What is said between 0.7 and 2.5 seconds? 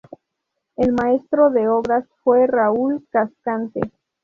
El maestro de obras fue